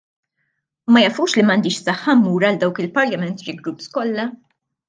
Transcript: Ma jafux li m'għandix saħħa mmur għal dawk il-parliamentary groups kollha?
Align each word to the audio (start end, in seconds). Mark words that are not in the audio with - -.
Ma 0.95 1.03
jafux 1.03 1.35
li 1.39 1.43
m'għandix 1.49 1.77
saħħa 1.89 2.17
mmur 2.23 2.47
għal 2.49 2.59
dawk 2.65 2.85
il-parliamentary 2.87 3.57
groups 3.63 3.93
kollha? 3.99 4.31